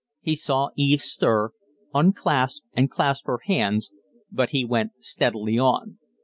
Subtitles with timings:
[0.19, 1.51] He saw Eve stir,
[1.93, 3.91] unclasp and clasp her hands,
[4.31, 5.99] but he went steadily on.